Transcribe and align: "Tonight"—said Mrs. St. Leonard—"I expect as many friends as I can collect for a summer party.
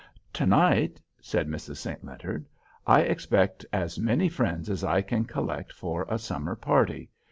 "Tonight"—said 0.33 1.47
Mrs. 1.47 1.75
St. 1.77 2.03
Leonard—"I 2.03 3.01
expect 3.01 3.67
as 3.71 3.99
many 3.99 4.29
friends 4.29 4.67
as 4.67 4.83
I 4.83 5.03
can 5.03 5.25
collect 5.25 5.71
for 5.71 6.07
a 6.09 6.17
summer 6.17 6.55
party. 6.55 7.11